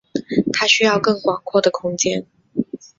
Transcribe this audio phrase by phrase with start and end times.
[0.51, 2.25] 他需要更广阔的空间。